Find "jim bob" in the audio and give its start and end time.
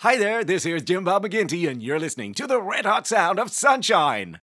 0.82-1.24